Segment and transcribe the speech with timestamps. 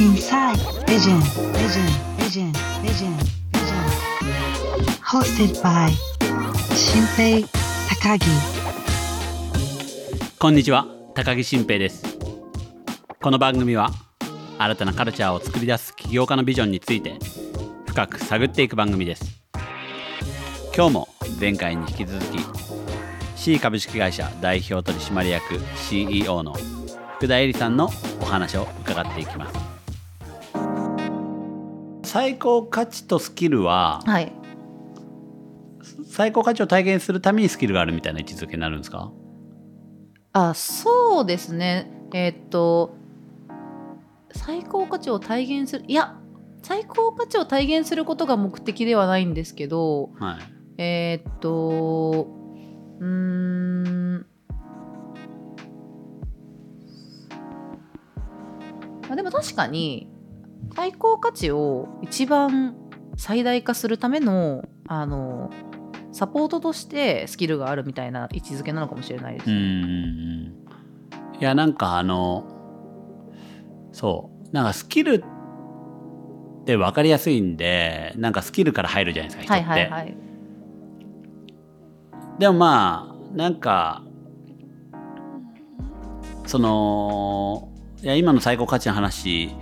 [0.00, 1.20] Inside Vision
[1.52, 1.84] Vision
[2.16, 2.50] Vision
[2.82, 3.12] Vision
[3.52, 3.84] Vision.
[5.02, 5.90] Hosted by
[6.74, 7.46] 新平
[7.86, 8.24] 高木
[10.38, 12.02] こんにちは高木新平です。
[13.20, 13.90] この番組は
[14.56, 17.18] 新たなカルチャーを作り出す起業家のビジョンについて
[17.84, 19.42] 深く探っていく番組です。
[20.74, 21.08] 今日も
[21.38, 22.38] 前回に引き続き
[23.36, 26.54] C 株式会社代表取締役 CEO の
[27.16, 27.90] 福田恵里さんの
[28.22, 29.69] お話を伺っていきます。
[32.12, 34.32] 最高価値とスキルははい。
[36.08, 39.12] 最高価値を体現するためにスキルがあるみたいな位置づけになるんですか？
[40.32, 41.88] あ、そうですね。
[42.12, 42.96] えーっと、
[44.32, 46.16] 最高価値を体現する、いや、
[46.64, 50.36] 最高価値を体現することが目的ではないんですけど、は
[50.78, 52.26] いえーっと、
[52.98, 54.26] うーん、
[59.02, 60.09] まあ、でも確かに、
[60.80, 62.74] 最高価値を一番
[63.18, 65.50] 最大化するための、あの、
[66.10, 69.52] サポートとしてスキルがあるみたいな位置づけなのかもしれないですう。
[69.52, 70.54] ん
[71.38, 72.46] いやなんかあの
[73.92, 80.16] そうなんかスキルって分かりやすいんでなんかスキルから入るじゃないですか人って、はいはいはい。
[82.38, 84.02] でもまあなんか
[86.46, 87.70] その
[88.02, 89.54] いや今の最高価値の話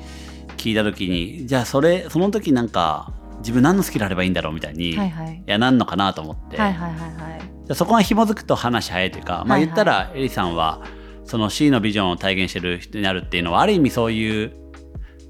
[0.58, 5.42] 聞いた時にじゃあそれその時なんか自分何のスキルあればいいんだろうみたいに、いはいはい。
[5.46, 7.40] やなんのかなと思って、はいはいはいはい。
[7.40, 10.82] じゃあそこが紐づくと話早いというか、まあ、言ったらエリさんは
[11.24, 14.52] その C のビジョンを体現してる人になるっていうのはある意味そういう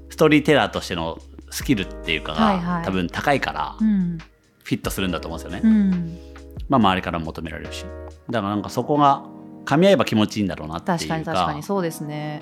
[0.09, 1.19] ストーリーテラーとしての
[1.51, 4.17] スキルっていうかが、はいはい多分高いからうん。
[4.63, 5.61] フィットするんだと思うんですよね。
[5.63, 6.19] うん。
[6.67, 7.85] まあ周りからも求められるし
[8.29, 9.25] だからなんかそこが
[9.65, 12.41] 噛み合えば気持ちいいんだろうなっていうか確かに確かにそうですね。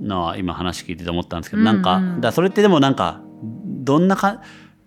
[0.00, 4.42] のは今話聞いてて思ったんですけど、うんうんなんかだそれってでもなんかどんなか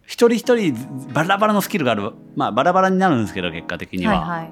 [0.06, 0.74] 一人一人
[1.14, 4.22] バラバラのスキルがあるまあバラバラになるんですけど結果的には。
[4.22, 4.52] はいはい。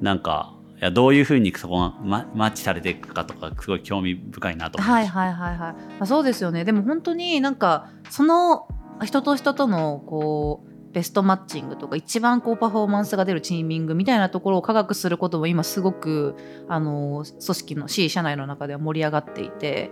[0.00, 5.74] なんかいやどういうふうにそこがママッチされていくかとかすごい興味深いなとはいはいはいはい。
[6.00, 6.64] あそうですよね。
[6.64, 8.66] でも本当になんかその
[9.04, 16.36] 人と人とのこうベストマッチングとか一番こうパフォーマンスが出るチーミングみたいなところを科学することも今すごく
[16.68, 19.90] あの組織の C 社内の中では盛り上がっていて、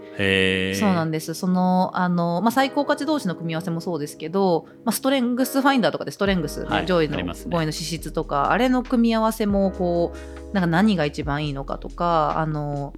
[0.75, 1.34] そうなんです。
[1.34, 7.56] そのあの、まあ、最高価値同士の組み合わせもそうですけど、まあ、ストレングスファインダーとかでストレングス、はい上位のありますね。
[7.56, 12.93] 5位の資質とかあれの組み合わせもこうなんか何が一番いいのかとかあの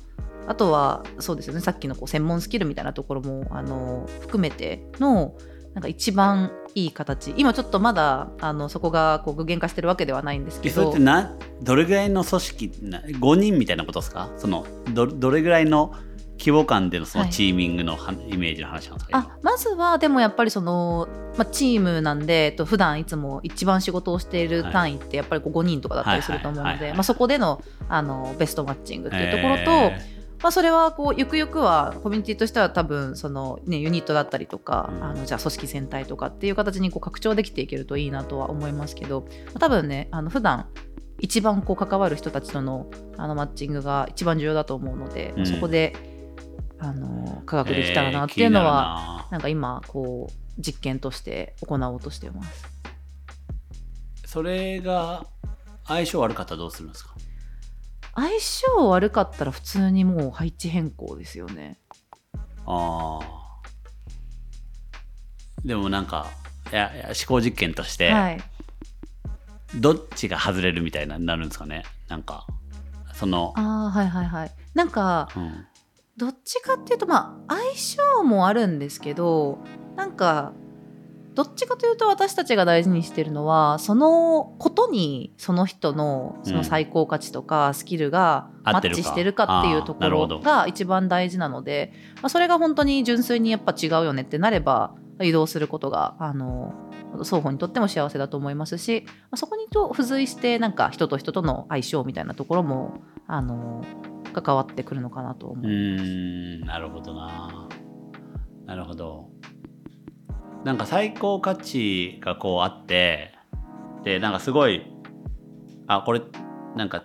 [0.47, 5.34] あとはそうですよねさっきのこう専門スキルみたいなところもあの含めての
[5.75, 7.34] なんか一番いい形。
[7.37, 14.31] 今ちょっとまだあのそこがこう具現化してるわけではないんですけえそれっどてなどれぐらいの組織な5人みたいなことですか？
[14.38, 15.94] そのどどれぐらいの
[16.38, 17.33] 規模感でのそのはい。
[17.33, 19.19] チーミングのは、イメージの話なんですか？
[19.19, 35.04] あまずはでもやっぱりその、まあ、チームなんでえっと普段いつも一番仕事をしている単位ってやっぱりこう5人とかだったりすると思うのでまあそこでのあのベストマッチングっていうところと、へまあ、それはこうゆくゆくはコミュニティとしては多分その、ね、ユニットだったりとか、うん。
[35.04, 40.66] あのじゃあ組織全体とかっていう形にこう拡張できていけるといいなとは思いますけど、まあ多分ねあの普段
[41.20, 45.47] 一番こう関わる人たちとのあのマッチングが一番重要だと思うので、うん。
[45.47, 45.94] そこで
[46.80, 49.38] あの科学ーできたらなえーっていうのは、気になるな。
[49.38, 52.64] んか今こう実験として行おうとしてます。
[54.24, 55.26] なそれが
[55.86, 57.14] 相性悪かったらどうするんですか？
[58.15, 61.78] 相性悪かったら普通にもう配置変更ですよね。
[62.67, 63.28] ああ
[65.65, 66.27] でもなんか
[66.71, 68.41] いやいや思考実験として、はい、
[69.77, 71.84] どっちが外れるみたいななるんですかね？
[72.09, 72.47] なんか
[73.15, 74.51] その、ああはいはいはい。
[74.75, 75.67] なんかうん、
[76.17, 79.59] どっちかっていうとまあ相性もあるんですけど
[79.97, 80.53] なんか
[81.34, 96.74] どっちかというと私たちが大事にしてるのはそのことにその人のその最高価値とかスキルがマッチしてるかっていうところが一番大事なので、まあ、それが本当に純粋にやっぱ違うよねってなれば移動することがあの
[97.18, 103.84] 双方にとっても幸せだと思いますし、まあ、そこにと付随してなんか人と人との相性みたいなところもあの
[104.33, 106.04] 関わってくるのかなと思ういま
[106.62, 106.66] す。
[106.66, 107.68] なるほどな。
[108.66, 109.28] なるほど
[110.64, 113.34] なんか最高価値がこうあって
[114.04, 114.86] でなんかすごい
[115.86, 116.22] あこれ
[116.76, 117.04] なんか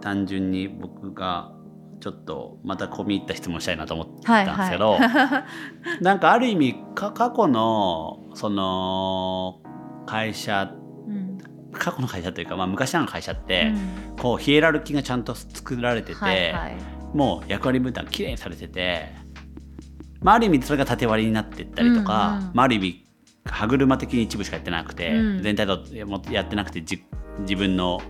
[0.00, 1.52] 単純に僕が
[2.00, 5.46] ちょっとまた込み入った質問したいなと思ったんですけど、は
[5.98, 9.60] い なんかある意味か過去のその
[10.06, 10.72] 会社
[11.06, 11.38] うん。
[11.72, 13.72] 過去の会社というか、まあ、昔の会社って、
[14.10, 14.16] うん。
[14.18, 16.76] こうヒエラルキーがちゃんと作られてて、はいはい。
[17.14, 19.12] もう役割分担きれいにされてて
[20.22, 22.50] まあ、ある意味それが縦割りになっていったりとか、うんうん。
[22.54, 23.06] まあ、ある意味
[23.44, 25.42] 歯車的に一部しかやってなくて、うん。
[25.42, 25.82] 全体と
[26.30, 27.04] やってなくてじ
[27.40, 28.00] 自分の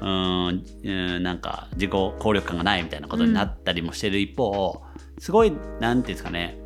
[0.00, 4.82] うーんうんなんか自己効力感がないみたいなことになったりもしてる一方、
[5.18, 6.58] すごいなんていうんですかね、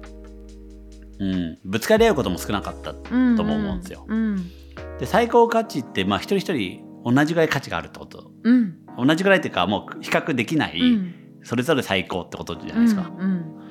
[1.18, 4.04] うん、ぶつかり合うことも少なかったとうんも思うんですよ。
[4.06, 4.50] うん
[4.98, 8.30] で最高価値ってまあ一人一人同じぐらい価値があるってこと。
[8.42, 8.76] うん。
[8.98, 11.14] 同じぐらいっていうかもう比較できない、うん。
[11.42, 13.10] それぞれ最高ってことじゃないですか。
[13.18, 13.61] うん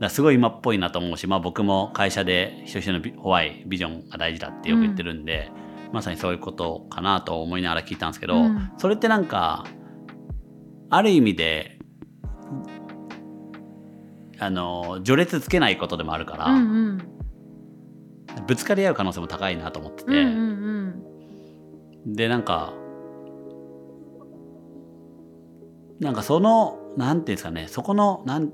[0.00, 5.50] だすごい今っぽいなと思うし、まあ、僕も会社で一人一人のビホワイビジョンが大事だってよく言ってるんで、
[5.92, 8.72] まさにそういうことかなと思いながら聞いたんですけど、うん。
[8.78, 9.66] それってなんか
[10.88, 11.78] ある意味で
[14.38, 16.98] あの序列つけないことでもあるから、うんうん。
[18.46, 21.04] ぶつかり合う可能性も高いなと思ってて、うん
[22.06, 22.14] うん。
[22.14, 22.72] でなんか
[26.00, 28.50] なんかそのなんていうんですかねそこのなん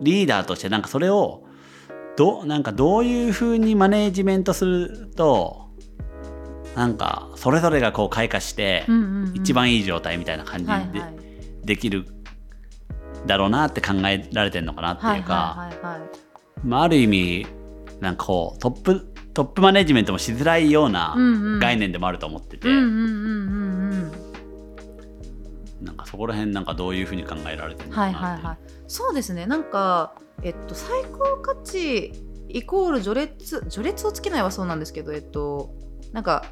[0.00, 1.44] リーダーとしてなんかそれを
[2.16, 5.68] どなんかどういうふうにマネージメントすると
[6.74, 8.86] なんかそれぞれがこう開花して
[9.34, 11.02] 一番いい状態みたいな感じで
[11.64, 12.06] できる
[13.26, 15.70] だろうなって考えられてるのかなっていうか、
[16.78, 17.46] あ、ある意味
[18.00, 21.14] なんかこうトップトップマネジメントもしづらいような
[21.60, 22.68] 概念でもあると思ってて、
[25.80, 28.58] なんかそこら辺なんかどういうふうに考えられてるのかはないはいはい。
[28.86, 29.46] そうですね。
[29.46, 32.12] なんかえっと最高価値
[32.48, 35.74] イコール序列序列をつけないはそうなんですけどえっと
[36.12, 36.44] なんか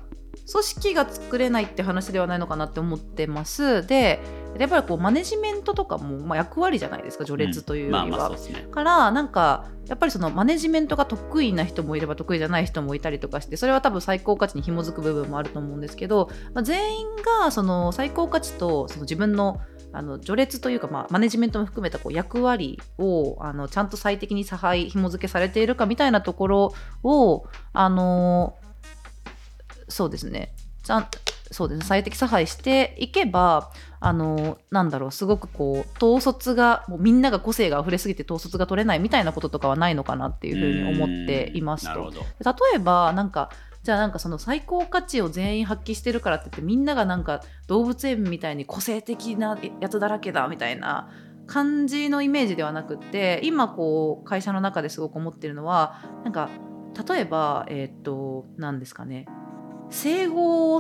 [0.51, 3.87] 組織が作れないって話ではないのかなって思ってます。
[3.87, 4.21] で
[4.59, 8.31] やっぱりこうマネジメントとかも、まあ、役割じゃないですか序列というよりは、
[8.71, 17.07] からなんかやっぱりそのマネジメントが得意な人もいれば得意じゃない人もいたりとかしてそれは多分最高価値に紐づく部分もあると思うんですけど、まあ、全員
[17.41, 19.61] がその最高価値とその自分の
[19.91, 28.59] あの序列というか、まあ、マネジメントも含めたこう役割をあのちゃんと最適に差配紐付けされているかみたいなところをあの
[29.89, 30.53] そうですね。
[30.83, 31.09] ちゃん
[31.51, 31.87] そうですね。
[31.87, 33.71] 最適差配していけば
[34.01, 41.91] あのなんだろうすごくこう統率がもうみんなが個性が溢れすぎて統率が取れないみたいなこととかはないのかなっていうふうに思っていますと。
[41.91, 42.27] なるほど例
[42.77, 43.51] えばなんか
[43.83, 51.11] じゃあなんかその最高価値を全員発揮してるからって言ってみんながなんか動物園みたいに個性的なやつだらけだみたいな
[51.47, 56.51] 感じのイメージではなくって今こう会社の中ですごく思ってるのはなんか
[57.09, 59.27] 例えばえーっと何ですかね
[59.91, 60.79] 整合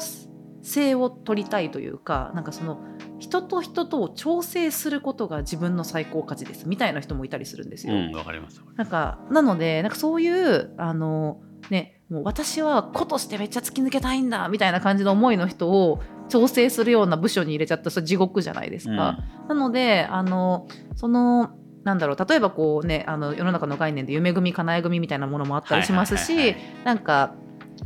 [0.68, 2.78] 性を取りたいというかなんかその
[3.18, 7.94] 人と人とを調整することが自分の最高価値ですみたいな人もいたりするんですよ。
[7.94, 19.18] うんわかりますなんかなのでなんかそういうあのねもう私は子としてめっちゃ突き抜けたいんだみたいな感じの思いの人を調整するような部署に入れちゃったら地獄じゃないですか。
[19.48, 21.50] なのであのその
[21.84, 26.54] なんだろう例えばこうねあの世の中の概念で夢組かなえ組みたいなものもあったりしますし、
[26.84, 27.34] なんか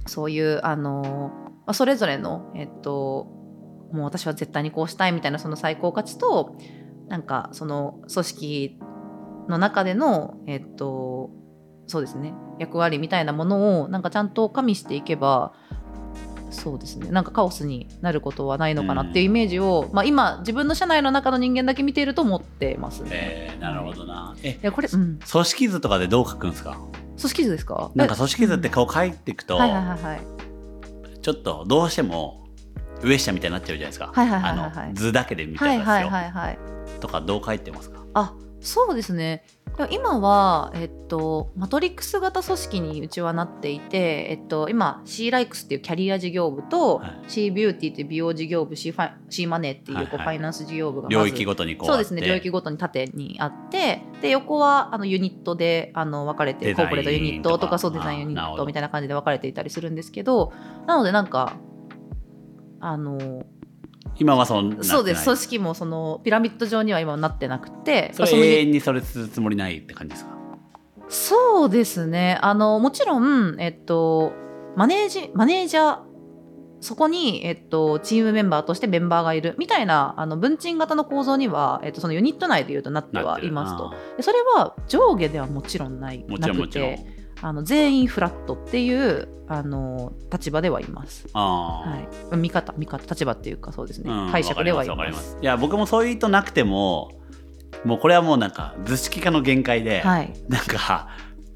[0.06, 1.30] そういうあの、
[1.66, 3.26] まあ、それぞれのえっと
[3.92, 6.56] もう私は絶対にこうしたいみたいなその最高価値と
[7.08, 8.78] なんかその組織
[9.48, 11.30] の中でのえっと
[11.86, 15.52] そうですね役割みたいなものをなんかちゃんと加味していけば
[16.50, 23.02] そうですねなんかカオスになることはないのかなっていうイメージを、まあ、今自分の社内の中の人間だけ見ていると思ってます。
[23.04, 23.08] ね。
[23.12, 24.36] えーなるほどな。
[24.42, 26.76] えいやこれ、うん、組織図とかでどう書くんですか？
[27.16, 27.90] 組織図ですか？
[27.94, 30.20] なんか組織図ってこう書いていくと、はいはいはいはい
[31.22, 32.46] ちょっとどうしても
[33.02, 34.58] 上下みたいになっちゃうじゃないですか、はいはいはいはい。
[34.60, 36.58] はいあの図だけで見たんですよ、はいはいはい。
[37.00, 38.04] とかどう書いてますか？
[38.14, 39.44] あそうですね
[39.90, 47.22] 今は、えっと、マトリックス型組織にうちはなっていて、えっと、今 C ライクスっていうキャリア事業部と、はい。
[47.28, 60.52] C ビューティーっていう美容事業部 C, ファマネーっていうこう、ファイナンス事業部が領域ごとにこうそうですね領域ごとに縦にあってで横はあのユニットであの分かれてコーポレートユニットととかかそうデザインユニットみたいな感じで分かれていたりするんですけど
[60.86, 61.56] なのでなんか
[62.80, 63.46] あの
[64.18, 64.86] 今はそうなってない。
[64.86, 65.24] そうです。
[65.24, 70.32] 組織もそのピラミッド状には今はなってなくてそれ永遠にそれするつもりないって感じですか？
[71.08, 72.38] そうですね。
[72.42, 74.32] あのもちろんえっと
[74.76, 75.98] マネージマネージャー
[76.80, 83.94] そこに、えっと、チームメンバーとしてメンバーがいるみたいなあの文鎮型の構造には、えっと、そのユニット内でいうとなってはいますと。
[84.20, 86.24] それは上下ではもちろんない。
[86.26, 87.06] なくて
[87.42, 91.28] あの全員フラットっていうあの立場ではいます。
[91.32, 91.90] あー。
[91.90, 95.12] はい、見方見方立場っていうかそうですね、うん解釈ではいま。
[95.14, 95.36] す。
[95.40, 97.20] いや僕もそういう意図なくても
[97.84, 101.08] もうこれはもうなんか図式化の限界で、はい、なんか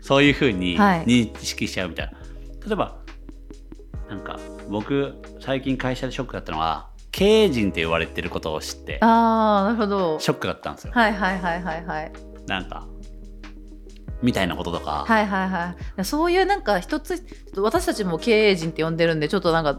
[0.03, 1.05] そういうふうにはい。
[1.05, 2.13] 認識しちゃうみたいな、
[2.67, 2.99] 例えば
[4.09, 4.39] なんか
[4.69, 10.19] 僕最近会社でショックだったのは経営陣って言われてることを知ってああなるほど。
[10.19, 12.13] ショックだったんですよ、はいはいはいはいはい。
[12.47, 12.87] なんか
[14.23, 16.05] みたいなこととか、はいはいはい。
[16.05, 17.25] そういうなんか一つ
[17.57, 19.79] 私たちも経営陣って呼んでるんでちょっとなんか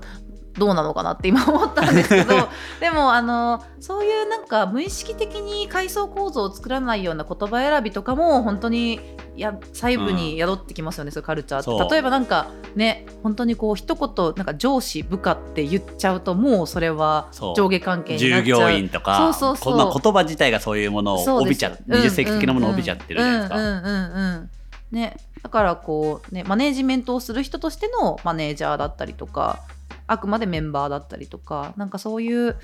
[0.58, 2.50] どうなのかなって今思ったんですけど
[2.80, 9.00] でもあのそういうなんか無意識的に階層構造を作らないような言葉選びとかも本当に
[9.36, 11.86] や細部に宿ってきますよね、そういうカルチャーそう。
[11.86, 17.56] って例えばなんかね本当にこう一言なんか上司部下って言っちゃうともうそれはそう。
[17.56, 19.74] 上下関係に従業員とかそうそうそう。
[19.74, 23.58] こまあ、言葉自体がそういうものを帯びちゃ二十世紀的なものを帯びちゃってるじゃないですか。
[23.58, 23.64] うん。
[23.64, 23.74] うん。
[23.74, 23.84] うん。
[23.84, 23.90] う
[24.42, 24.50] ん。
[24.92, 29.60] ね、だからこうねマネージメントをする人としてのマネージャーだったりとか
[30.08, 32.56] あくまでメンバーだったりとかなんかそういう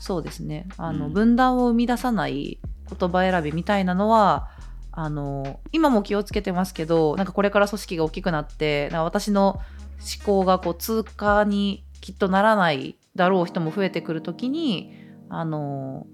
[0.00, 2.58] そうですねあの、うん分断を生み出さない
[2.98, 4.48] 言葉選びみたいなのは
[4.92, 9.60] あの今も気をつけてますけどなんかこれから組織が大きくなってな私の
[10.00, 14.92] 思考がこう通過にきっとならないだろう人も増えてくるときに
[15.28, 16.06] あの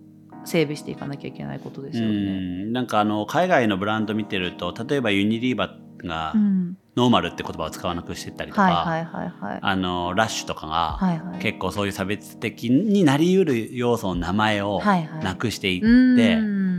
[0.44, 2.16] 整備していかなきゃいけないことですようね。
[2.16, 9.58] んなんかあの海外のブランド見てると例えばユニリーバがうんノーマルって言葉を使わなくしてったりとか、はいはいはいはい。
[9.61, 16.75] あのラッシュとかがはいはい、結構そういう差別的になりうる要素の名前をはいはいなくしていって、うーん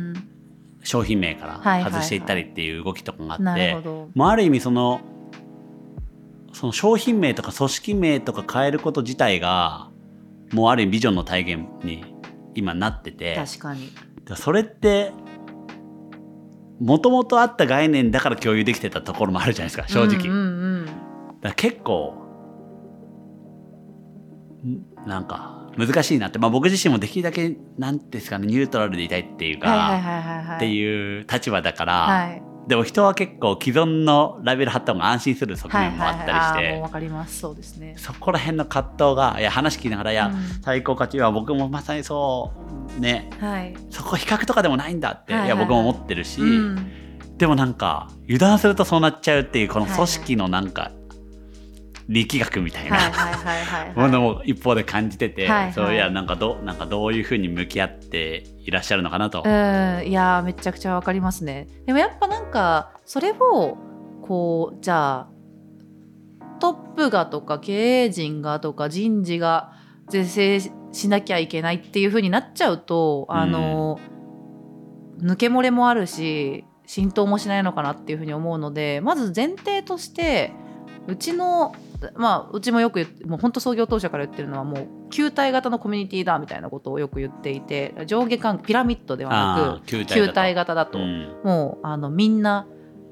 [0.84, 4.10] 商品名からはいはいはい外していったりっていう動きとかがあって、なるほど。
[4.16, 5.02] まあ、ある意味その
[6.54, 9.90] その商品名とか組織名とか変えること自体が
[10.54, 12.06] もうある意味ビジョンの体現に
[12.54, 13.92] 今なってて確かに。
[14.36, 15.12] それって
[16.80, 20.90] もともとあった概念だから共有できてたところもあるじゃないですか正直、うんうんうん
[21.56, 22.16] 結構
[24.66, 30.56] んなんか難しいなって、まあ、僕自身もできるだけなんですかねニュートラルでいたいっていうか、はいはいはいはいはい。
[30.58, 32.42] っていう立場だから、はい。
[32.68, 37.40] でも人は結構既存のラベル貼った方が安心する側はい面もあったりして、かります。
[37.40, 37.96] そうですね。
[37.98, 42.52] そこら辺の葛藤がいや話聞きながらいや、うん最高価値は僕もまさにそ
[42.98, 43.76] うねはい。
[43.92, 46.92] そこ比較とかでもないんだって、はいはいいや僕も思ってるし、うん
[47.38, 50.92] でもなんか油断するとそうなっちゃうっていうこのはい組織のなんか
[52.08, 52.98] 力学みたいな。
[53.96, 59.44] ものも一方で感じてて、はいはいそういやなんかどなんかどういうふうに向き合っていらっしゃるのかなと。
[59.46, 61.68] うん、いやーめちゃくちゃわかりますね。
[61.86, 63.78] でもやっぱなんかそれを
[64.22, 65.30] こうじゃあ
[66.60, 69.74] トップがとか経営陣がとか人事が
[70.10, 74.00] 是正しなきゃいけないっていう風になっちゃうと、あの
[75.20, 80.54] 抜け漏れもあるし浸透もしないのかなっていう風に思うのでまず前提として
[81.08, 81.76] うちの
[82.16, 91.42] まあうちもよくもう本当創業当初から言ってるのはもう球体型のコミュニティだみたいなことをよく言っていて上下関係ピラミッドではなく球体型だと、うん。
[91.44, 92.68] もうあのみんな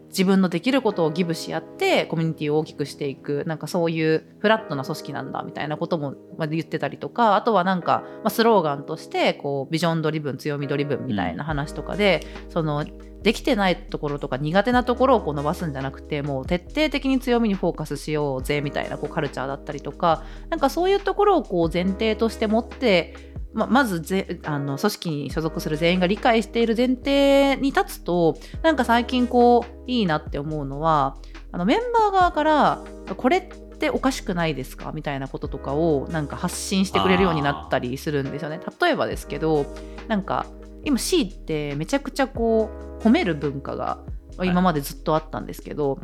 [0.10, 3.44] 自分のできることをギブし合ってコミュニティを大きくしていく。
[3.48, 7.36] なんかそういうフラットな組織なんだみたいなこともまあ言ってたりとか。
[7.36, 12.86] あとはなんか、まあ、スローガンとしてこうビジョンドリブン強みドリブンみたいな話とかで、その
[13.24, 23.16] できてないところとか苦手なところをこう伸ばすんじゃなくてもう徹底的に強みにフォーカスしようぜみたいなこうカルチャーだったりとかなんかそういうところをこう前提として持って
[23.54, 31.18] ままずぜあの組織に所属する全員が理解している前提に立つとなんか最近こういいなって思うのは
[31.52, 32.84] あのメンバー側から
[33.16, 38.60] これっておかしくないですかみたいなこととかをなんか発信してくれるようになったりするんですよね。
[38.82, 39.66] 例えばですけど
[40.08, 40.48] なんか
[40.84, 44.00] 今 C ってめちゃくちゃこう褒める文化が
[44.42, 44.48] い。
[44.48, 46.00] 今までずっとあったんですけど、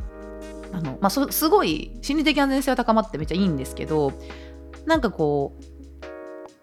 [0.71, 4.13] あのまあ、そすごい心理的安全性は高まってめっちゃいいんですけど
[4.86, 5.63] なんかこう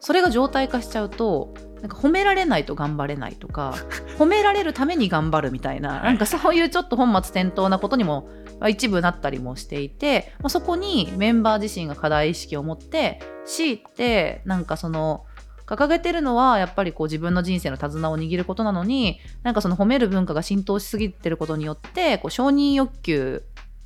[0.00, 3.74] それが常態化しちゃうとなんか褒められないと頑張れないとか
[4.18, 8.28] 褒められるために頑張るみたいななんかそういうちょっと本末転倒なことにも
[8.60, 15.24] まあ一部なったりもしていて、まあ、そこにメンバー自身が課題意識を持って C ってなんかその
[15.66, 23.42] 掲げてるのはやっぱりこう自分の人生の手綱を握ることなのになんかその褒める文化が浸透しすぎてることによってこう承認欲求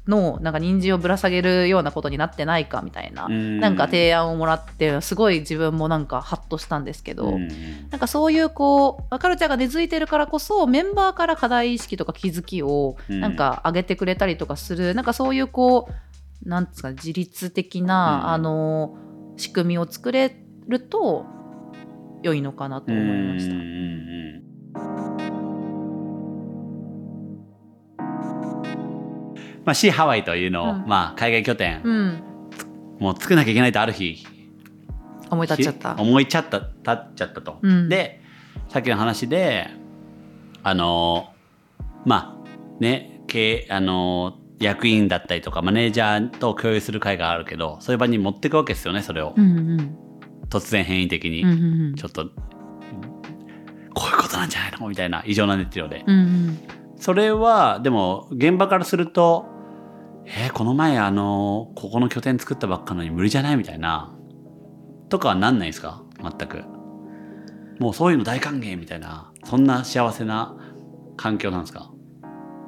[0.09, 7.49] のなんか人参をぶら下げるようなことになってないかみたいな、なんか提案をもらってすごい自分もなんかハッとしたんですけど、うん。
[7.91, 13.21] なんかそういうこうカルチャーが根付いてるからこそメンバーから課題意識とか気づきをうん。
[13.21, 15.89] なんか上げてくれたりとかする、なんかそういうこ
[16.45, 18.31] うなんですか自律的な、うん。
[18.33, 18.97] あの
[19.37, 21.27] 仕組みを作れると
[22.23, 23.55] 良いのかなと思いました。
[23.55, 24.01] うんうんうん。
[29.65, 30.85] まあ、シーハワイというのを、うん。
[30.87, 32.23] まあ、海外拠点、うん、
[32.99, 34.27] もう作んなきゃいけないとある日
[35.31, 35.95] 思い立っちゃった。
[35.97, 37.89] 思いちゃった立っちゃったと、うん。
[37.89, 38.21] で
[38.69, 39.69] さっきの話で
[40.63, 41.33] あの
[42.05, 50.10] まあね経あの役員だったりとかマネージャーと共有する会があるけどそういう場に持っていくわけですよねそれを、うんうん
[50.51, 52.27] 突然変異的に、ちょっと
[53.95, 54.89] こういうことなんじゃないの？
[54.89, 56.59] みたいな異常な熱量で、うんうん。
[56.97, 59.47] それはでも現場からすると
[60.27, 63.57] えーこの前あのここの拠点作ったばっかのに無理じゃない？
[63.57, 64.15] みたいな。
[65.09, 66.03] とかはなんないですか？
[66.21, 66.65] 全く。
[67.79, 69.33] もうそういうの大歓迎みたいな。
[69.45, 70.55] そんな幸せな
[71.17, 71.91] 環境なんですか？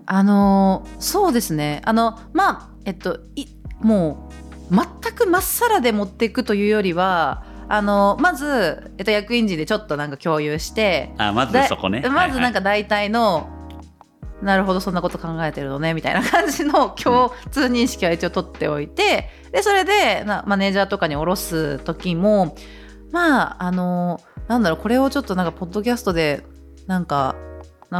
[0.06, 1.82] あのーそうですね。
[1.84, 3.46] あのまあえっとい
[3.80, 4.30] も
[4.70, 12.02] う全くまっさらで持っていくというよりはあのまず、えっと、役員陣でちょっとなんか共有してあまずだそこね。
[12.06, 13.48] まずなんか、か大体の、
[14.42, 22.56] なるほどそんなこと考えてるのねみたいな感じの共通認識は一応取っておいてでそれでなマネージャーとかに下ろす時も
[23.10, 26.44] まああのなんだろうこれをちょっとなんかポッドキャストで
[26.88, 27.36] なんか
[27.90, 27.98] 流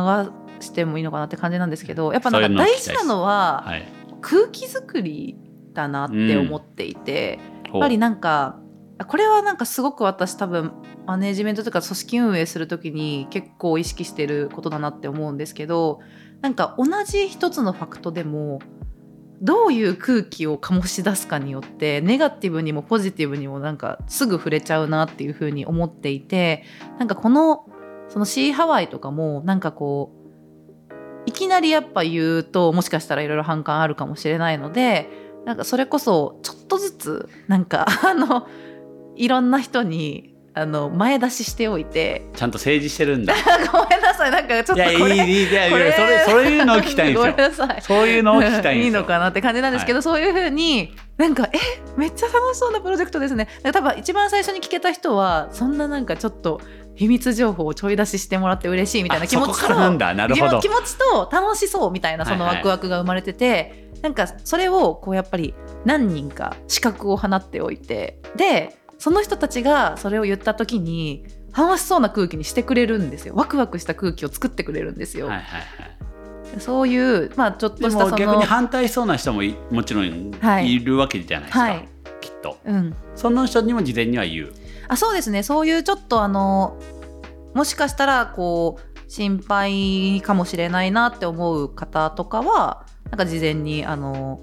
[0.61, 3.89] してもいいのかなって感じなんですけどやっぱなんか大事なのははい、
[4.21, 5.39] 空気作り
[5.73, 8.62] だなって思っていて、やっぱりなんか
[9.05, 10.73] これはなんかすごく私多分
[11.07, 16.01] マネジメントとか組織運営する時に結構意識してることだなって思うんですけど
[16.41, 18.61] なんか同じ一つのファクトでも
[19.41, 26.65] どういう空気を醸し出すかによってネガティブにもポジティブにもなんかすぐ触れちゃうなっていうふうに思っていて
[26.99, 27.67] なんかこの
[28.09, 30.23] そのシーハワイとかもなんかこう
[31.27, 35.09] いきなりやっぱ言うともしかしたらいろいろ反感あるかもしれないので
[35.45, 38.47] なんかそれこそちょっとずつなんかあの
[39.17, 42.29] いろんな人にあの前出ししておいて。
[42.35, 43.35] ちゃんと政治してるんだ。
[43.73, 44.31] ごめんなさい。
[44.31, 51.59] なんかちょっといやいいこれいいいやそれそういうのを聞きたいんごですよめんなさいそういうのを聞きたいいいのかなって感じなんですけど、そういうふうになんかえ
[51.97, 56.61] めっちゃ楽しそうなプロジェクトですね多分一番最初に聞けた人はそんななんかちょっと
[56.95, 65.55] 秘密情報をちょい出ししてもらって嬉しいみたいなあ気持ちと気持ちと楽しそうみたいなそのはいはいワクワクが生まれてて、なんかそれをこうやっぱり
[65.85, 71.27] 何人か資格を放っておいてでその人たちがそれを言った時に
[71.59, 73.35] 楽しそうな空気にしてくれるんですよ。
[73.35, 76.61] ワクワクした空気を作ってくれるんですよ、はいはいはい。
[76.61, 80.73] そういうまあちょっでとしたそ逆に反対しそうな人もいもちろんはい。
[80.73, 81.89] いるわけじゃないですか、はい。
[82.21, 82.59] きっと。
[82.65, 82.95] うん。
[83.17, 84.53] その人にも事前には言う。
[84.87, 85.43] あそうですね。
[85.43, 86.79] そういうちょっとあの
[87.55, 94.39] もしかしたらこう心配かもしれないなって思う方とかはなんか事前にあの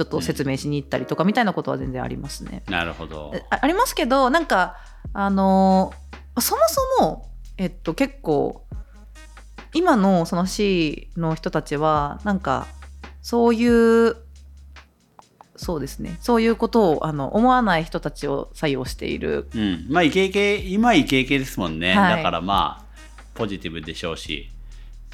[0.00, 2.62] ちょっと説明しに行ったりとかみたいなことは全然ありますね。
[2.70, 3.34] なるほど。
[3.50, 4.78] あありますけどなんか
[5.12, 5.92] あの
[6.40, 6.62] そも
[6.96, 8.64] そも、えっと、結構
[9.74, 12.66] 今のその C の人たちはなんか
[13.20, 14.16] そういう
[15.56, 16.16] そうですね。
[16.22, 19.50] そういうことをあの思わない人たちを採用している。
[19.54, 19.86] うん。
[19.90, 22.16] まあイケイケ今イケイケですもんね、はい。
[22.16, 22.84] だからまあ
[23.34, 24.50] ポジティブでしょうし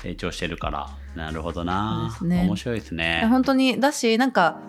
[0.02, 0.88] 成長してるから。
[1.14, 2.44] なるほどな、ね。
[2.46, 3.26] 面白いですね。
[3.30, 4.60] 本当にだしなんか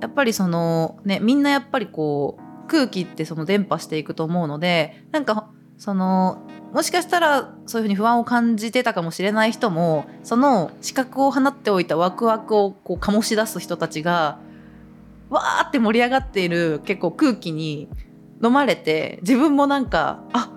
[0.00, 14.38] やっぱりそのねみんなやっぱりこう空気ってその伝播していくと思うのでなんかそのもしかしたらそういうふうに不安を感じてたかもしれない人もその資格を放っておいたワクワクをこう醸し出す人たちが
[15.30, 17.88] わーって盛り上がっている結構空気に
[18.42, 20.52] 飲まれて自分もなんかあ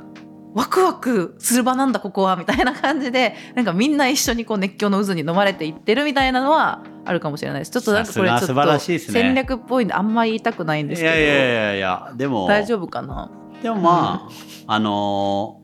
[0.53, 7.71] ワクワクする場なんだここはみたいな感じで なんかみんな一緒にこう熱狂の渦に飲まれていってるみたいなのはあるかもしれないです。
[7.71, 8.99] ちょっとなんかこれちょっとですね。
[8.99, 11.15] 戦略っぽいんであんまり言いたくないんですけど。
[11.15, 12.47] いやいやいやいやでも。
[12.47, 13.29] 大丈夫かな？
[13.61, 14.27] でもま
[14.67, 15.63] あ、あのー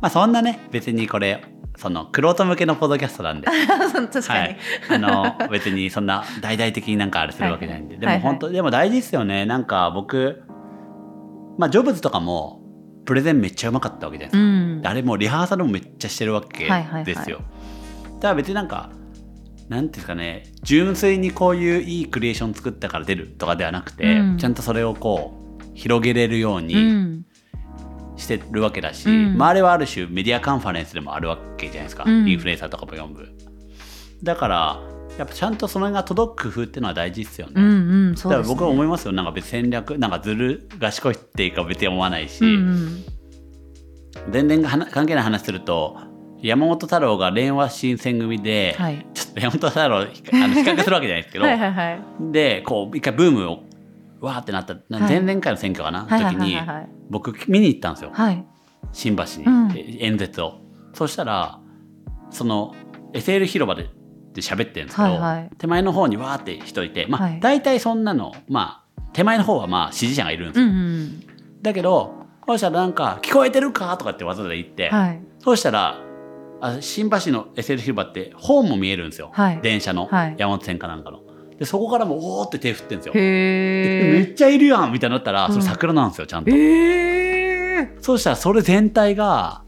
[0.00, 1.44] まあそんなね別にこれ
[1.76, 3.46] そのクロート向けのポッドキャストなんで。
[4.12, 4.58] 確かに、はい、
[4.90, 8.18] あの別にそんな大々的になんかあれするわけじゃないんで、はいはい。
[8.18, 9.46] でも本当、でも大事ですよね。
[9.46, 10.42] なんか僕
[11.56, 12.59] まあジョブズとかも
[13.04, 14.86] プレゼンめっちゃうまかったわけじゃないですか、うん。
[14.86, 17.04] あれもうリハーサルもめっちゃしてるわけはいはいはい。
[17.04, 17.42] ですよ、
[18.16, 18.90] だから別になんか
[19.68, 24.38] なんていうんですかね純粋にこういういいクリエーション作ったから出るとかではなくて、うん。
[24.38, 27.24] ちゃんとそれをこう広げれるよううにん。
[28.16, 29.38] してるわけだし、うん。
[29.38, 32.28] まあ、あれはある種メディアカンファレンスでもあるわけじゃないですか、うん。
[32.28, 33.28] インフルエンサーとかも読む。
[34.22, 34.80] だから
[35.20, 39.12] やっぱちゃんとそれが届く工夫っていうのは大事ですよね、うんうんね、だから僕は思いますよ。
[39.12, 42.56] なんか別に戦略なんかずる賢いっていうか別に思わないし、うんう
[44.28, 44.32] ん。
[44.32, 45.98] 全然関係ない話すると
[46.40, 49.06] 山本太郎が連和新選組で、はい。
[49.12, 51.44] ちょっと山本太郎ひあの比較するわけじゃないですけど。
[51.44, 53.62] はいでこう一回ブームを
[54.22, 56.58] わーってなった前々回の選挙かな、はいはい時に
[57.10, 58.10] 僕見に行ったんですよ。
[58.14, 58.42] はい。
[58.92, 59.72] 新橋に、うん。
[59.76, 60.60] え演説を。
[60.94, 61.60] そしたら
[62.30, 62.74] その
[63.12, 63.90] SL 広場で
[64.32, 65.50] で喋ってるんですけど、はいはい。
[65.58, 67.40] 手前の方にわーって人いてまあ、はい。
[67.40, 71.22] 大体そんなのまあ手前の方はまあ支持者がいるんですうよ、んうん。
[71.62, 72.14] だけど
[72.46, 75.20] そしたらなんか「聞こえてるか?」とかってわざわざ言って、はい。
[75.38, 76.00] そうしたら
[76.60, 79.60] あ新橋の SL 広場ってホームも見えるんですよ、はい。
[79.62, 80.34] 電車の、はい。
[80.38, 81.20] 山手線かなんかの。
[81.58, 83.14] でそこからもおーって手振ってるんですよ。
[83.14, 85.52] めっちゃいるやんみたいになったら、うん。
[85.52, 86.54] それ桜なんですよちゃんと、え
[87.82, 89.62] えそうしたらそれ全体が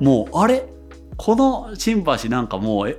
[0.00, 0.64] もうあれ？
[1.16, 2.98] この新橋なんかもうえ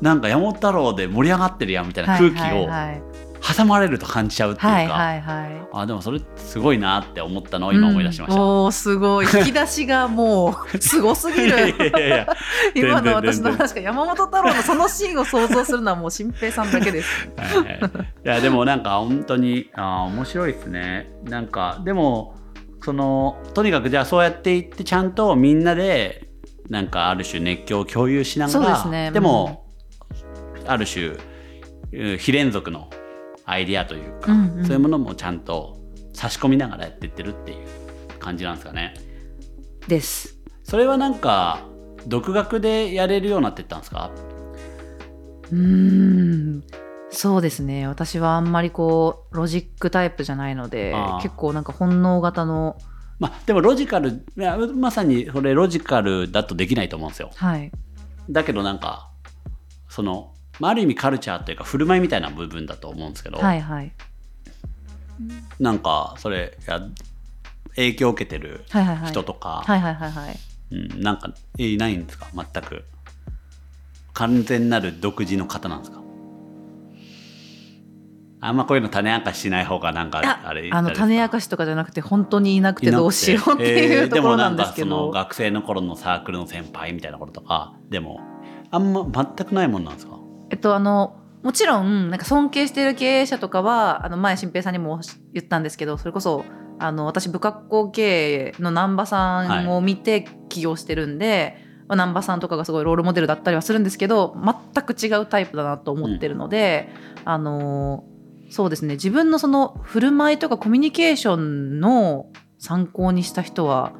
[0.00, 2.68] なんか山本太郎で盛り上がってるやんみたいな空気を
[3.40, 5.68] 挟まれると感じちゃうっていうか、はいはいはい。
[5.72, 8.40] あでもそれすごいなって思ったのを今思い出しました。
[8.40, 9.26] うんおーすごい。
[9.26, 11.74] 引き出しがもうすごすぎる。
[12.74, 17.30] 今の私の話が山本太郎のそのシーンを想像するのはもう新平さんだけです。
[17.36, 17.80] はいはい
[18.24, 18.28] い。
[18.28, 21.10] やでもなんか本当にあー面白いですね。
[21.24, 22.34] なんかでも
[22.82, 26.28] そのとにかくじゃあそうやっていってちゃんとみんなで
[26.68, 29.10] なんかある種熱狂を共有しながらですね。
[29.10, 29.67] でも、
[30.68, 31.16] ある種
[31.92, 32.90] うん非連続の
[33.44, 34.64] アイディアというか、うんうん。
[34.64, 35.78] そういうものもちゃんと
[36.12, 37.66] 差し込みながらやっていってるっていう
[38.18, 38.94] 感じなんですかね。
[39.86, 40.38] です。
[40.64, 41.64] それはなんか
[42.06, 44.10] 独学でやれるようになってったんですか？
[45.50, 46.64] うーん
[47.10, 47.88] そうですね。
[47.88, 52.76] 私はあんまりこうロジックタイプじゃないので結構なんか本能型の
[53.18, 54.24] まあでもロジカル
[54.76, 57.30] まさにこれロジカルだとできないと思うんですよ。
[57.34, 57.72] はい。
[58.28, 59.10] だけどなんか
[59.88, 63.92] その、まあ、ある意味カルチャーというか振る舞いみたいな部分だと思うんですけど、はいはい。
[65.58, 66.80] なんかそれや
[67.76, 68.64] 影響を受けてる
[69.06, 70.36] 人とか、はいはいはいはい。
[70.70, 72.28] うん、なんかいないんですか？
[72.34, 72.84] 全く。
[74.14, 75.98] 完全なる独自の方なんですか？
[78.40, 82.90] あんまこういうの種明かししない方がなんかあれあの種明かしとかじゃなくて本当にいなくて。
[82.90, 88.20] どうしようっていうところなんですけでもなんかそのど、学生の頃のサークルの先輩みたいなこととかでも
[88.70, 90.18] あんま全くないもんなんですか？
[90.50, 95.00] えっとあのもちろんなんか尊敬している経営者とかはあの前新平さんにも
[95.32, 96.44] 言ったんですけどそれこそ
[96.78, 101.56] あの私不格好経営の難波さんを見て起業してるんで、
[101.86, 104.36] まあ、難波さんとかがすごいロールモデルだったりはするんですけど
[104.74, 106.88] 全く違うタイプだなと思ってるので、
[107.24, 108.04] あの
[108.50, 113.92] そうですね自分のその振る舞いとかコミュニケーションの参考にした人は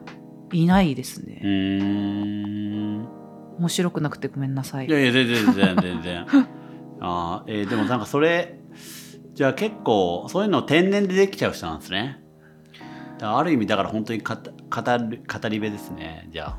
[0.53, 3.17] いないですうね。
[3.59, 4.87] 面白くなくてごめんなさい。
[4.87, 4.90] い。
[4.90, 6.27] やいや全然全然全然。
[7.01, 8.59] あー、えーでもなんかそれ
[9.35, 12.21] じゃあ結構そういうの天然でできちゃう人なんですね。
[13.21, 16.59] ある意味だから本当に語る語り部ですねじゃあ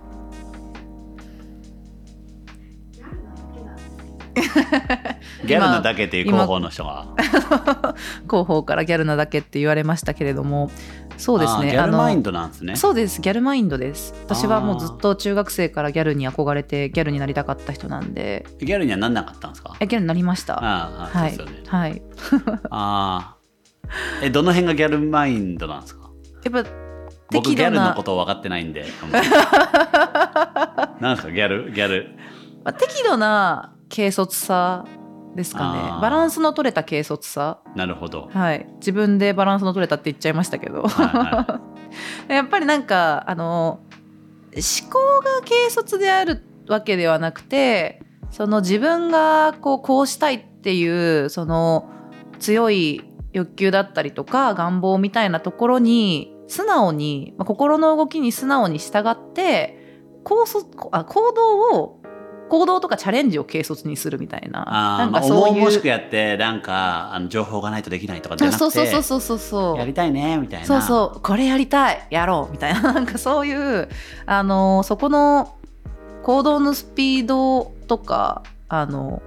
[5.45, 7.05] ギャルなだけっていう広報の人が。
[8.27, 10.69] 広報からギャルなだけって言われましたけれども
[11.17, 12.75] そうですねギャルマインドドなんですね。
[12.75, 14.13] そうですギャルマインドです。
[14.25, 18.45] 私はもうずっと中学生からギャルに憧れてギャルになりたかった人なんで。
[18.59, 19.75] ギャルにはなんなかったんですか？
[19.79, 20.57] えギャルになりました。
[20.59, 21.33] あーあー、はい。
[21.35, 21.69] そうですよね。
[21.69, 22.01] はい。
[22.71, 24.25] あー。
[24.25, 26.09] えどの辺がギャルマインドなんですか？
[26.43, 26.69] やっぱ
[27.31, 28.85] 僕ギャルのこと分かってないんで。
[31.01, 31.31] なんですか？
[31.31, 31.71] ギャル？
[31.73, 32.07] ギャル。
[32.63, 34.86] まあ適度な軽率さ
[35.36, 36.02] ですかね。
[36.02, 37.60] バランスの取れた軽率さ。
[37.75, 38.30] なるほど。
[38.32, 38.67] はい。
[38.78, 41.62] 自分でバランスの取れたって言っちゃいましたけど、はいは
[42.28, 43.80] やっぱりなんかあの
[44.54, 51.89] 思考が軽率であるわけではなくてその自分がこうこうしたいっていうその
[52.39, 59.78] 強い欲求だったりとか願望みたいなところに素直に、まあ、心の動きに素直に従って
[60.23, 61.98] 行そあ行動を
[62.49, 64.59] 行動とかチャレンジを軽率にするみたいな。
[64.65, 69.77] なああんかそういう、重々しくやってなんかあの情報がないとできないとかじゃなくてそうそうそうそうそうそう。
[69.77, 70.65] やりたいねみたいな。
[70.65, 71.21] そうそう。
[71.21, 72.81] これやりたいやろうみたいな。
[72.93, 73.88] なんかそういう
[74.25, 75.53] あのそこの
[76.23, 79.21] 行動のスピードとかあの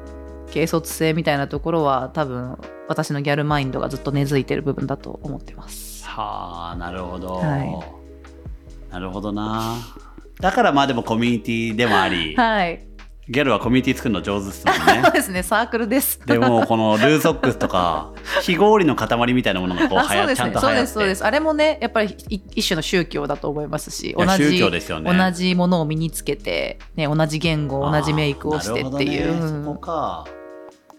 [0.48, 2.58] 軽率性みたいなところは多分
[2.88, 6.04] 私のギャルマインドがずっと根付いてる部分だと思ってます。
[6.06, 8.92] はあなるほど、はい。
[8.92, 9.76] なるほどな。
[10.40, 12.84] だからまあでもコミュニティでもあり、 はい、
[13.28, 16.18] ギャルはコミュニティ作るの上手ですもん そうねですねサークルです。
[16.26, 18.10] でもこのルーソックスとか
[18.42, 20.74] 非合理の塊みたいなものがこうあはそうですねやちゃんと流行って。
[20.74, 25.16] そうですそうですあれもねやっぱりい一種の宗教だと思いますし同や宗じ教ですよね。
[25.16, 30.24] 同じものを身につけて、ね、同じ言語同じメイクをしてっていう、ねうんそこか。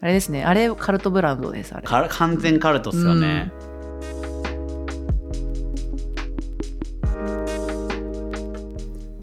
[0.02, 1.88] あれですねあれカルトブランドですあれ。
[1.88, 3.52] か完全カルトっすよね、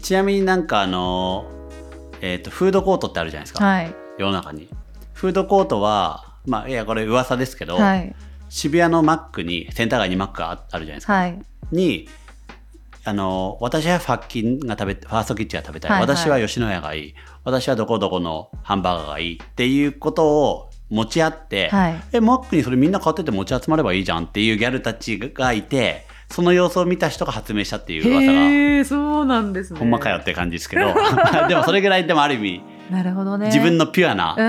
[0.01, 1.50] ちなみになんかあの
[2.21, 3.93] えっ、とフードコートってあるじゃないですか、はい。
[4.17, 4.69] 世の中に。
[5.13, 8.15] フードコートはまあいやこれ噂ですけど、はい。
[8.49, 11.41] 渋谷のマックにセンター街にマックがああるじゃないですか、はい。
[11.71, 12.07] に
[13.03, 16.15] あの私はファッキンが食べファーストキッチンが食べたい、はいはい。
[16.15, 17.15] 私は吉野家がいい。
[17.43, 19.41] 私はどこどこのハンバーガーがいい。
[19.43, 22.03] っていうことを持ち合って、はい。
[22.11, 29.79] えマックにそれみんな買ってて持ち集まればいいじゃんっていうギャルたちがいてその様子を見た人が発明したっていう噂がへえそうなんですね。
[29.79, 30.93] ほんまかよって感じですけど。
[31.47, 33.47] でもそれぐらいでもある意味なるほどね。
[33.47, 34.43] 自分のピュアな、う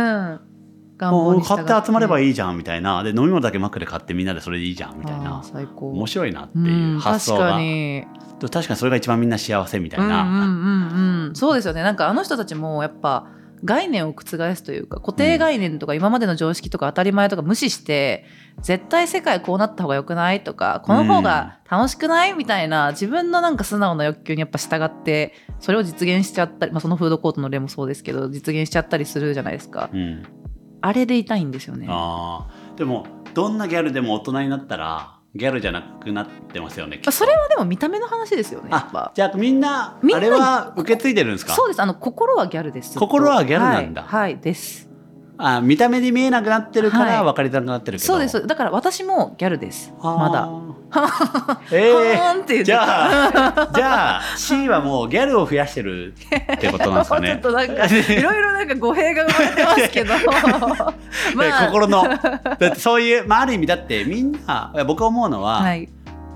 [0.49, 0.53] ん。
[0.99, 3.03] 願もう買って集まればいいいじゃんみたいな。
[3.03, 5.42] で飲み物だけマックで買ってみんなでそれでいいじゃんみたいな。
[5.42, 5.90] 最高。
[5.90, 8.05] 面白いなってういうん発想が、確かに。
[8.40, 11.35] 確かにそれが一番みんな幸せみたいな、うんうんうんうん。
[11.35, 11.83] そうですよね。
[11.83, 13.27] なんかあの人たちもやっぱ
[13.64, 18.25] 概念を覆すというか固定概念とか今までの常識とか当たり前とか無視して、
[18.61, 29.91] 絶対世界こうなった方が良くないとかこの方が楽しくないみたいな自分のなんか素直な欲求にやっぱ従ってそれを実現しちゃったり、まあ、そのフードコートの例もそうですけど実現しちゃったりするじゃないですか。
[29.93, 30.23] うん。
[30.81, 31.87] あれでいたいんですよね。
[31.88, 32.79] あー。
[32.79, 39.12] でもどんなギャルでも大人になったらギャルじゃなくなってますよねそれはでも見た目の話ですよねやっあぱ。
[39.15, 41.55] じゃあみんなみんなあれは受け継いでるんですか？
[41.55, 41.81] そうです。
[41.81, 42.99] あの心はギャルです。
[42.99, 44.03] 心はギャルなんだ。
[44.03, 44.91] はい、はいです
[45.38, 47.25] あ見た目で見えなくなってるからはい。
[47.25, 48.47] 分かりづらくなってるけど、そうです。
[48.47, 49.92] だから私もギャルです。
[50.03, 50.49] まだ。
[51.73, 60.14] え はーじゃあじゃあ C はもうギャルを増やしてるってことなんですか ちょねっとなんかいろいろなんか語弊が生まれてますけど。
[61.35, 62.03] まで心の。
[62.05, 62.18] だ
[62.55, 65.88] ってそういう、まあ、ある意味だってみんな僕は思うのは、はい。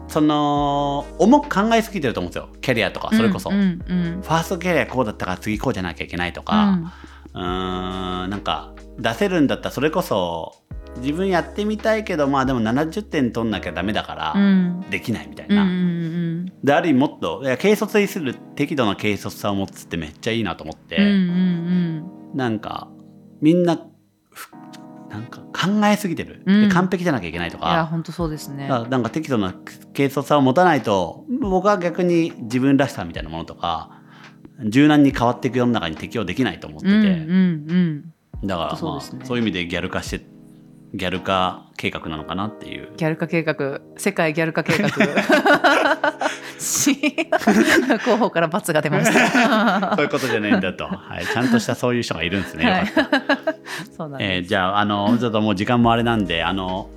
[0.09, 2.49] その重く考えすぎてると思うんですよ。
[2.63, 3.57] キャリアとかそれこそ、うん
[3.87, 6.93] うんファーストキャリアこうだったから次こうじゃなきゃいけないとうか、ん
[7.37, 10.63] うーんなんか出せるんだったらそれこそ
[10.99, 14.81] 自分やってみたいけどまあでも70点取んなきゃダメだから、うん。
[14.91, 15.65] できないみたいな。
[15.65, 22.89] んである意味もっといや軽率にする適度な軽率さを持つってめっちゃいいなと思って、うんうんうんなんか
[23.41, 23.79] みんな
[24.31, 24.51] ふ
[25.09, 26.69] なんか考えすぎてる、うん。
[26.69, 27.87] で完璧じゃなきゃいけないといやか。
[27.87, 28.69] 本当そうですね。
[28.69, 29.53] なんか適度な
[29.95, 33.96] 軽率さを持たないと僕は逆に自分らしさみたいなものとか
[34.65, 37.13] 柔軟に変わっていく世の中に適応できないと思ってて、うんうんう
[37.75, 38.13] ん
[38.45, 39.25] だから、まあね。
[39.25, 40.27] そういう意味でギャル化して
[40.95, 42.93] ギャル化計画なのかなっていう。
[42.97, 43.81] ギャル化計画。
[43.97, 44.89] 世界ギャル化計画。
[46.59, 46.97] し
[48.05, 49.95] 候補から罰が出ました。
[49.97, 52.87] そういうことじゃないんだと、はい、ちゃんとしたそういう人がいるんですね、はい。
[52.87, 53.55] よかった。
[54.21, 56.91] えーじゃああのちょっともう時間もあれなんであの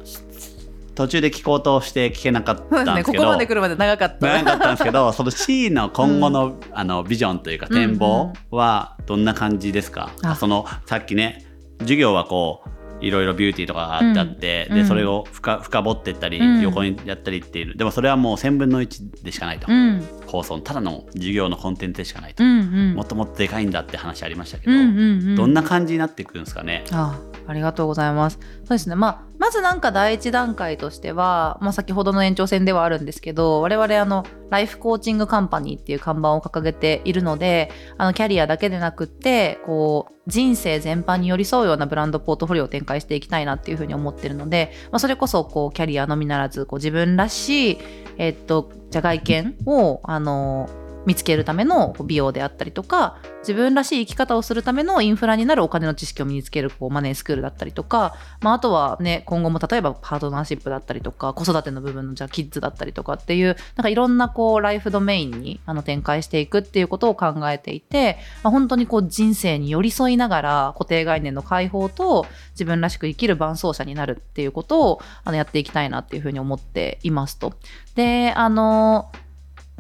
[1.00, 3.24] 途中で聞こうとして聞けなかったんですけど。
[3.24, 4.28] こまで来るまで長かった。
[4.28, 11.46] 長かったんですけど その C の今後の,、あのビジョンというか展望はどんな感じですか、あそのさっきね
[11.80, 12.64] 授業はこ
[13.02, 14.82] ういろいろビューティーとかがあってうんうん。
[14.82, 16.62] でそれを深深掘っていったり、うん。
[16.64, 17.78] 横にやったりっていう。
[17.78, 22.64] でもそれはもう1000分の1でしかないと、うん放送のただの授業のコンテンツでしかないと、うんう
[22.94, 26.84] んもっともっとでかいんだって話ありましたけど、うんうんうんどんな感じになっていくんですかね。
[26.92, 28.38] あありがとうございます。
[28.60, 28.96] そうですね。
[28.96, 47.78] まあ、まずなんか第一段階としては、まあ、先ほどの延長線ではあるんですけど、我々あの、ライフコーチングカンパニーっていう看板を掲げているので、あの、キャリアだけでなくって、こう、人生全般に寄り添うようなブランドポートフォリオを展開していきたいなっていうふうに思ってるので、まあ、それこそ、こう、キャリアのみならず、こう、自分らしい、
[48.20, 50.70] えっと、じゃ外見を、あの、
[51.06, 77.54] 見つけるための美容であったりとか自分らしい生き方をするためのインフラになるお金の知識を身につけるこうマネースクールだったりとか、まあ、あとはね今後も例えばパートナーシップだったりとか子育ての部分のじゃあキッズだったりとかっていうなんかいろんなこうライフドメインにあの展開していくっていうことを考えていて、まあ、本当にこう人生に寄り添いながら固定概念の解放と自分らしく生きる伴走者になるっていうことをあのやっていきたいなっていうふうに思っていますと。
[77.96, 79.12] であの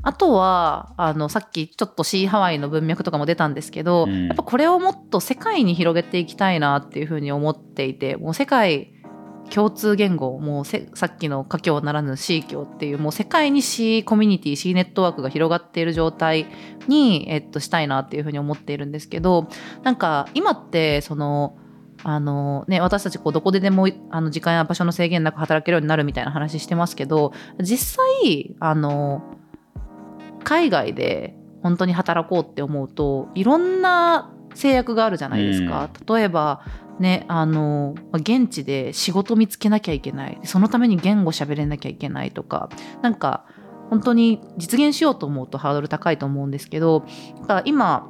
[0.01, 4.27] あとはあのさっきちょっとシーハワイの文脈とかも出たんですけど、うん。
[4.27, 8.93] やっぱこれをもっと世界に広げていきたいなっていうふうに思っていてもう世界
[9.49, 16.47] 共通言語もうせさっきの華僑ならぬ C 教っていうもう世界に C コミュニティ C ネットワークが広がっている状態
[16.87, 19.47] に、えっと、したいなっていうふうに思っているんですけど
[19.83, 21.57] なんか今ってその
[22.03, 29.21] あのね、私たちこうどこででもあの時間や場所の制限なく働けるようになるみたいな話してますけど実際あの
[30.43, 35.89] 海外で本当に働こうって思うといろんな制約があるじゃないですか。
[36.07, 36.61] 例えば
[36.99, 40.39] ね、あのまあ現地で仕事見つけなきゃいけない。
[40.43, 42.69] そのために言語喋れなきゃいけないとか。
[43.01, 43.45] なんか
[43.89, 47.05] 本当に実現しようと思うとハードル高いと思うんですけど
[47.41, 48.07] だから今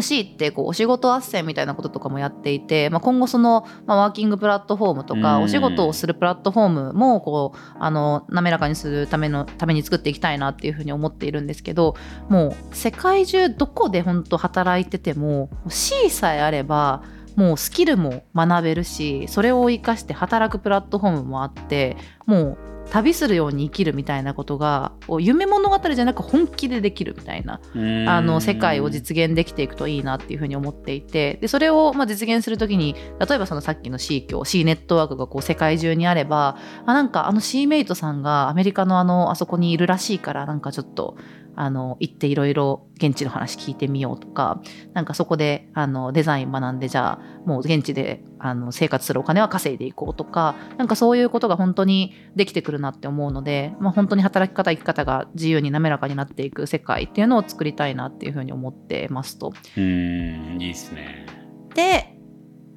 [0.00, 5.42] C ってこうお仕事斡旋みたいなこととかもやっていて、まあ、今後その、まあ、ワーキングプラットフォームとかうん。
[5.44, 11.96] お仕事をするプラットフォームもこうあの滑らかにするためのために作っていきたいなっていうふうに思っているんですけど
[12.28, 17.02] もう世界中どこで本当働いてても C さえあれば
[17.36, 22.58] もうスキルも学べるしそれを生かして働くプラットフォームもあってもう
[22.90, 41.16] 旅するように生きるみたいなことが夢物語じゃなく本気でできるみたいなあの世界を実現できていくといいなっていうふうに思っていてでそれをまあ実現するときに例えばそのさっきの C 教 C ネットワークがこう世界中にあればあなんかあの C メイトさんがアメリカのあのあそこにいるらしいからなんかちょっと
[41.54, 44.62] あの行っていろいろ現地の話聞いてみようとか
[44.94, 59.52] なんかそこであのデザイン学んでじゃあもう現地であの生活するお金は稼いでいこうとかなんかそういうことが本当にできてくるなって思うので、まあ、本当に働き方生き方が自由に滑らかになっていく世界っていうのを作りたいなっていうふうに思ってますと。
[59.76, 61.26] うーんいいですね
[61.74, 62.16] で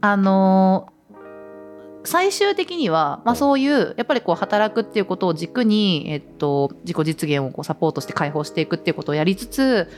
[0.01, 0.87] あの
[2.05, 9.89] 最終的には、まあ、そういうやっぱりこう働くっていうことを軸に、えっと、自己実現をこうサポートして解放していくっていうことをやりつつ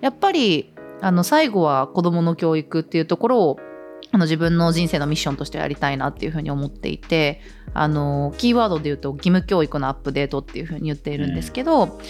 [0.00, 3.60] やっぱりあの最後は子どもの教育っていうところを
[4.10, 7.40] あの自分の人生のミッションとしてやりたいなっていうふうに思っていて
[7.74, 12.00] あのキーワードで言うと義務教育のアップデートっていうふうに言っているんですけど、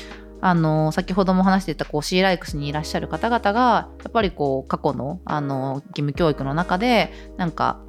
[0.40, 7.80] あの先ほども話していたこう C ライクスにいらっしゃる方々がやっぱりこう過去のあの義務教育の中でなんか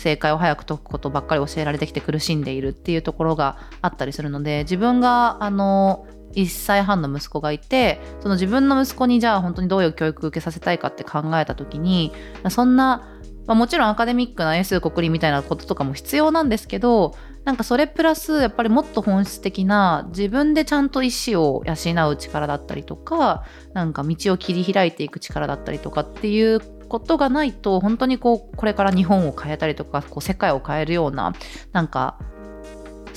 [0.00, 12.12] 正解を早く解くことばっかり教えられてきて苦しんでいるっていうところがあったりするので自分があの1歳半の息子がいてその自分の息子にじゃあ本当にどういう教育を受けさせたいかって考えた時に
[12.50, 31.32] そんな、まあ、もちろんアカデミックな英数国理みたいなこととかも必要なんですけどなんかそれプラスやっぱりもっと本質的な自分でちゃんと意思を養う力だったりとかなんか道を切り開いていく力だったりとかっていうことがないと本当にこうこれから日本を変えたりとかこう世界を変えるような
[31.72, 32.18] なんか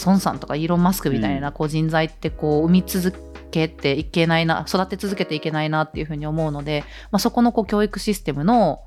[0.05, 3.13] 孫さんとかイーロン・マスクみたいなこう人材ってこう生み続
[3.51, 8.81] けていけないな育て続けていけないなっていうふうに思うので、まあ、そこのこう教育システムの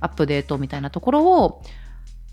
[0.00, 1.62] アップデートみたいなところを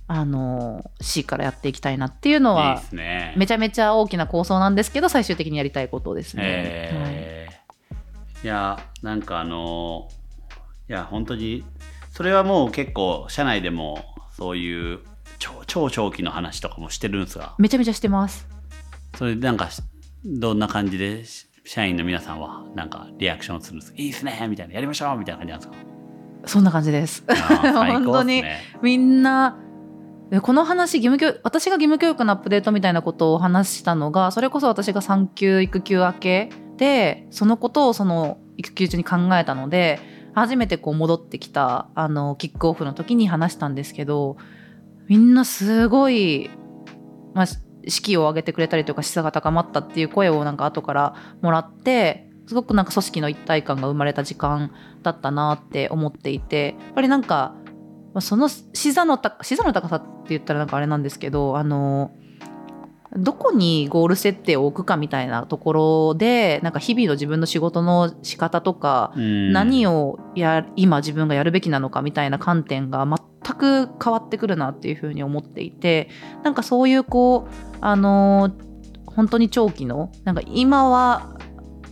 [0.07, 3.35] あの C からやっていきたいなっていうのいいはね。
[3.37, 6.43] めちゃめちゃ大きな構想なんですけど最終的にやりたいことですね。
[6.45, 7.29] えー
[8.43, 10.18] いやなんかあのい
[10.91, 11.63] や本当に
[12.11, 14.03] それはもう結構社内でも
[14.35, 14.99] そういう
[15.37, 17.55] 超超長期の話とかもしてるんですが。
[17.57, 18.47] めちゃめちゃしてます。
[19.15, 19.69] それなんか
[20.25, 23.97] どんな感じでし社員の皆さんはなんかリアクションするんですか？
[24.01, 24.73] いいですねみたいな。
[24.73, 25.75] やりましょうみたいな感じなんですか？
[26.45, 27.23] そんな感じです。
[27.27, 29.57] 本当にねみんな
[30.31, 39.99] えこの話義務教私が義務教育のアップデートみたいなことを話したのがそれこそ私が産休育休明けでそのことをその育休中に考えたので
[40.33, 44.37] 初めてこう戻ってきたあのキックオフの時に話したんですけど
[45.07, 46.49] みんなすごい、
[47.33, 47.45] まあ、
[47.87, 54.71] 士気を上げてくれたりとか示唆が高まったっていう声をなんか後からもらってすごくなんか組織の一体感が生まれた時間
[55.03, 57.55] だったなって思っていてやっぱりなんか
[58.21, 62.11] その視座の高視座の高さって言ったらなんかあれなんですけどあの
[63.17, 76.09] どこにゴール設定を置くかみたいなところでなんか日々の自分の仕事の仕方とか、何ををや今自分がやるべきなのかみたいな観点が全く変わってくるなっていうふうに思っていて
[76.43, 78.51] なんかそういうこうあの
[79.05, 81.37] 本当に長期のなんか今は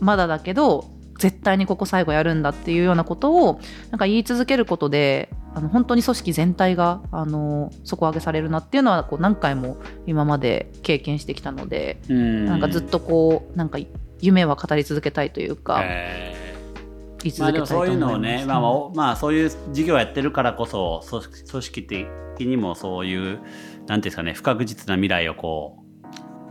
[0.00, 12.16] まだだけど絶対にここ最後やるんだっていうようなことをなんか言い続けることであの本当に組織全体があの底上げされるなっていうのはこう何回も今まで経験してきたので、な
[12.50, 13.78] なんかずっとこうなんか
[14.20, 17.74] 夢は語り続けたいというか、まあで続けたいと思います。
[17.74, 25.82] もそういうのをね、まあまあおまあそういう事業をやってるからこそ組織組織的にもそういうなんていうんですかね不確実な未来をこ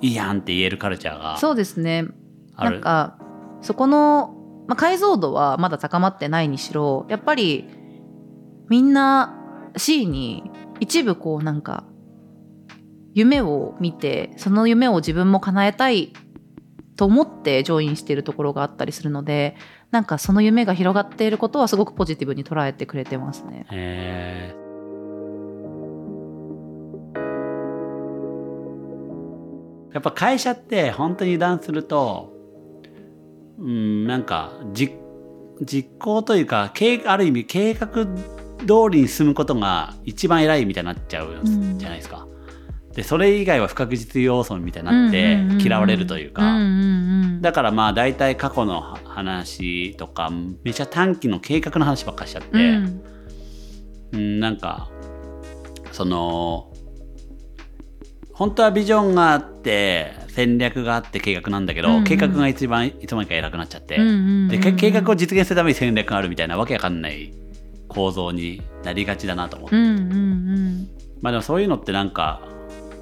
[0.02, 2.08] ういいやんって言えるカルチャーがそうですね。
[2.58, 3.18] なんか
[3.62, 4.37] そこの、
[4.68, 7.70] まあ、解像度はまだ高まってないにしろやっぱり
[8.70, 11.86] みんな C に一部こうなんか
[13.14, 16.14] 夢を見てその夢を自分も叶えたい
[16.98, 19.56] と思ってジョインしているところがあったりするので
[19.92, 23.66] なんかその夢が広がっていることはすごくポジティブに捉えてくれてますね。
[23.72, 24.68] えー
[29.94, 32.37] やっぱ会社って本当に油断すると
[33.60, 34.94] うんなんか実
[35.62, 38.08] 実行というか計ある意味計画通
[38.92, 42.28] りに進むことが一番偉いみたいになっちゃうんじゃないですか。
[42.94, 46.44] でそれ以外は不確実要素みたいになってうんうんうんうん嫌われるというか。
[46.44, 50.32] うんうんうんだからまあ大体過去の話とか
[50.64, 53.02] めちゃ短期の計画の話ばっかりしちゃって、うん
[54.14, 54.90] うん、なんか
[55.92, 56.74] その
[58.38, 62.04] 本当はビジョンがあって戦略があって計画なんだけど、うんうん。
[62.04, 67.34] 計画が一番いつの間にか偉くなっちゃって、うんうんうんでけ計画を実現するために戦略があるみたいなわけわかんない
[67.88, 70.88] 構造になりがちだなと思って、うんうん
[71.22, 72.48] まあでもそういうのってなんか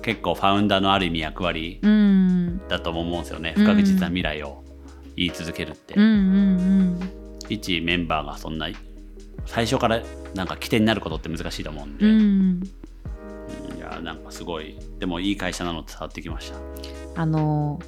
[0.01, 1.91] 結構ファウンダーのある意味役割うん。
[1.91, 3.53] うんだとも思うんですよね。
[3.57, 4.63] 不確実な未来を
[5.17, 5.95] 言い続けるって。
[5.95, 6.99] うんうん
[7.49, 8.69] 一メンバーがそんな
[9.45, 10.01] 最初から
[10.33, 12.63] なんか起点になることって難しいと思うんで、うんうん
[13.75, 14.77] いやなんかすごい。
[14.99, 16.51] でもいい会社なのって伝わってきまし
[17.15, 17.79] あの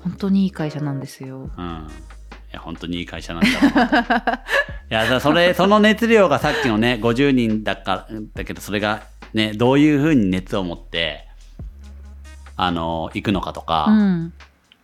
[0.00, 1.50] 本当にいい会社なんですよ。
[1.56, 1.68] たうん。
[2.50, 3.48] いや本当にいい会社なんだ
[4.90, 9.02] いやそれその熱量がさっきのね50人だからだけどそれが
[9.32, 11.26] ねどういうふうに熱を持って
[12.56, 14.32] あの行くのかとか、うん。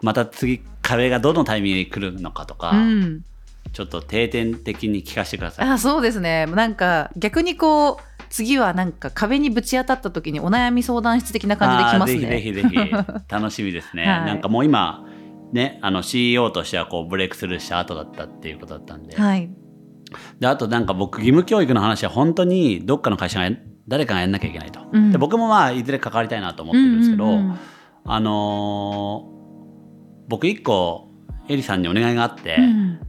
[0.02, 3.24] また次壁がどのタイミングで来るのかとか、うん
[3.72, 5.68] ちょっと定点的に聞かせてください。
[5.68, 12.20] あそうですねなんか逆にこう次はなんか壁にぶち当たった時にお悩み相談室的な感じできますね。
[12.20, 12.92] ぜひぜひぜひ
[13.28, 14.04] 楽しみですね。
[14.06, 15.04] はいなんかもう今
[15.52, 19.50] ねあの CEO としてはこうブレイクスルーした後だったっていうことだったんで,、はい。
[20.38, 23.52] であとなんか僕義務教育の話は本当にどっかの会社がや
[23.88, 27.58] 誰かがやんなきゃいけないと、うんで僕もまあいずれ関わりたいなと思ってるんですけど、うんうんうん
[28.04, 29.30] あのー
[30.28, 31.08] 僕一個
[31.48, 33.00] エリさんにお願いがあって、うん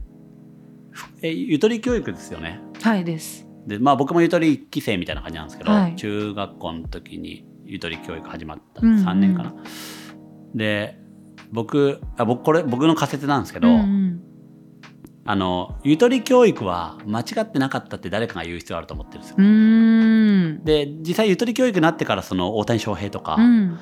[1.22, 2.60] えゆとり教育ですよね。
[2.82, 3.46] はいです。
[3.66, 5.96] でまあ僕もゆとり1期生みたいな感じなんですけど、はい。
[5.96, 8.82] 中学校の時にゆとり教育始まった。
[8.84, 9.06] うんうん。
[9.06, 9.54] 3年かな、
[10.54, 10.98] で
[11.52, 14.20] 僕あ僕これ僕の仮説なんですけど、うんうん。
[15.24, 20.64] あのゆとり教育は間違ってなかったって誰かが言う必要あると思ってるんですよ。
[20.64, 23.78] で実際ゆとり教育になってからその大谷翔平とか、うん。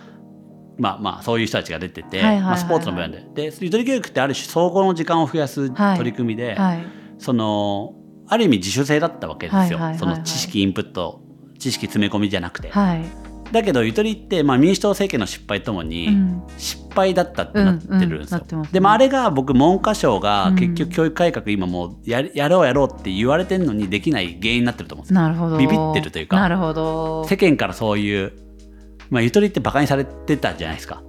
[0.78, 2.42] まあまあそういう人たちが出てて、はいはいはいはい。
[2.42, 5.96] まあ、スポーツの分野ででゆとり教育ってある種総合の時間を増やすはい。
[5.96, 6.99] 取り組みで、はい。
[7.20, 7.94] その
[8.26, 11.20] ある意味自主性だったわけですよ、その知識インプット
[11.58, 13.04] 知識詰め込みじゃなくて、はい。
[13.52, 18.42] だけどゆとりって、まあ、民主党政権の失敗ともに、うん失敗だったってなってるんですよ。
[18.72, 25.20] でもあれが僕文科省がうん結局教育改革今もうややろうやろうって言われてるのにできない原因になってると思うんですよ。
[25.20, 25.56] なるほど。
[25.56, 27.24] ビビってるというかなるほど。
[27.28, 28.32] 世間からそういう、
[29.08, 31.02] まあ、ゆとりってバカにされてたじゃないですか。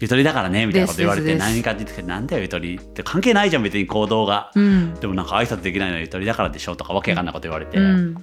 [0.00, 4.50] ゆとりだからねみたいなこと言われて何かって言ってなんだよゆとりって関係ないじゃん別に行動が。
[4.54, 4.94] うん。
[4.94, 8.14] でもなんか挨拶できないのはゆとりだからでしょとかわけわかんないこと言われて、うん。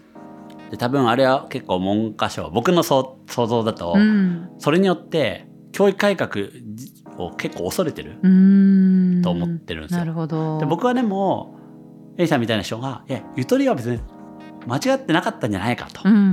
[0.69, 4.49] で多分あれは結構文科省僕の想像だと、うん。
[4.59, 6.31] それによって教育改革
[7.17, 8.11] を結構恐れてる。
[9.23, 10.59] と思ってるんですよなるほど。
[10.59, 11.59] で僕はでも
[12.17, 13.99] エイさんみたいな人が「いやゆとりは別に
[14.67, 16.23] 間違ってなかったんじゃないか」と、うんうんう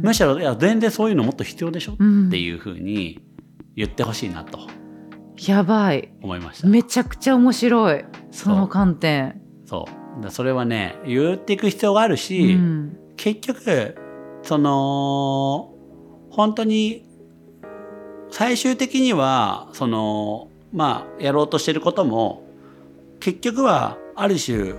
[0.00, 0.02] ん。
[0.02, 3.20] むしろいや全然そういうのもっと必要でしょ、うんっていうふうに
[3.78, 4.58] 言ってほしいなと
[5.46, 6.12] やばい。
[6.20, 6.66] 思いました。
[6.68, 8.04] めちゃくちゃ面白い。
[8.32, 9.40] その観点。
[9.66, 9.86] そ
[10.18, 12.98] うだそれはね言っていく必要があるし、うん。
[13.16, 13.96] 結局
[14.42, 15.74] その
[16.30, 17.06] 本当に
[18.30, 22.42] 最終的にはそのまあやろうとしてることも
[23.20, 24.74] 結局はある種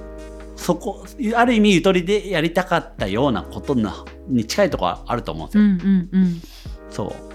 [0.55, 5.63] そこある意味ゆとりでやりたかったようなことなに近いところはあると思うんですよ。
[5.63, 6.41] うんうんうん。
[6.89, 7.28] そう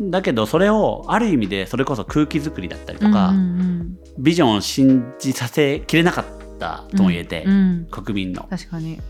[0.00, 6.24] だけどそれをある意味でそれこそ空気作りだったりとか、うんうんビジョンを信じさせきれなかっ
[6.58, 7.86] たとも言えて、うんうん。
[7.88, 8.48] 国民の。
[8.50, 9.00] 確かに。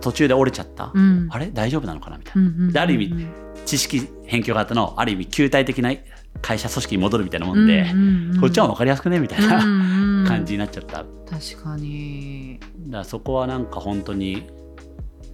[0.00, 1.28] 途中で折れちゃった、うん。
[1.30, 1.50] あれ？
[1.52, 2.40] 大丈夫なのかなみたいな。
[2.40, 3.26] うんうんうんである意味
[3.66, 5.92] 知識偏境型のある意味球体的な
[6.40, 7.92] 会社組織に戻るみたいなもんで、うんう
[8.30, 8.40] んうん。
[8.40, 11.04] こっちは分かりやすくねみたいな、うんうん感じになっちゃった。
[11.28, 12.58] 確かに。
[12.88, 14.48] らそこはなんか本当に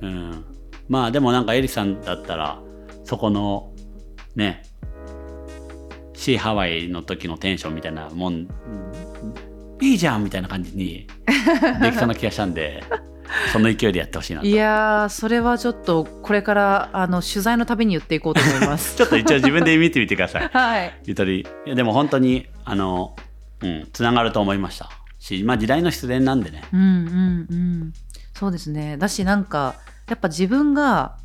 [0.01, 0.45] うん。
[0.89, 2.61] まあでもなんかエリさんだったら
[3.05, 3.73] そこの
[4.35, 4.65] ね
[6.21, 8.47] シーハワイの時のテンションみたいなもん
[9.81, 11.07] いいじゃんみたいな感じに
[11.81, 12.85] できそうな気がしたんで
[13.55, 18.97] その勢いでやってほしいなといやーそれはちょっとこれからあの取材のたびに言っていこうと思います。
[18.99, 21.01] ちょっと一応自分で見てみてください はい。
[21.07, 23.17] ゆとりいやでも本当にあの
[23.63, 27.93] うんつながると思いましたしまあ時代の必然なんでねうんうんうん。
[28.35, 28.99] そうですね。
[28.99, 31.17] だしなんかやっぱ自分が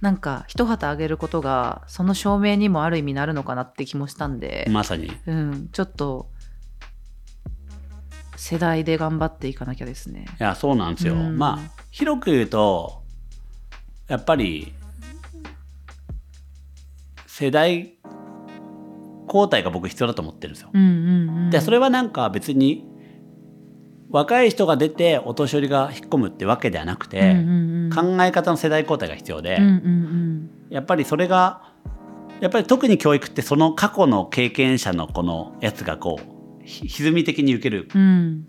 [0.00, 5.12] なんか一旗あげることがその証明にもある意味なるのかなって気もしたんで、まさに。
[5.26, 6.30] うん、ちょっと
[8.36, 10.24] 世代で頑張っていかなきゃですね。
[10.40, 11.36] いやそうなんですよ、うん。
[11.36, 13.02] まあ広く言うと
[14.08, 14.72] やっぱり
[17.26, 17.94] 世代
[19.26, 21.50] 交代が僕必要だと思ってるんですよ、うんうんうん。
[21.50, 22.89] でそれはなんか別に
[24.10, 28.16] 若い人が出てお年寄りが引っ込むってわけではなくて、うんうんうん。
[28.16, 31.72] 考え方の世代交代が必要で、うんうんやっぱりそれが
[32.40, 37.88] やっぱり特に教育ってその過去の経験者のこのやつがこうひ歪み的に受ける。
[37.94, 38.00] うん。
[38.00, 38.46] うん